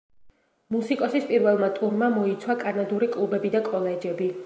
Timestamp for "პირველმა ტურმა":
1.33-2.09